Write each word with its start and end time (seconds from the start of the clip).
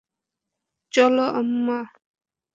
চলো, 0.93 1.25
আম্মা। 1.33 1.79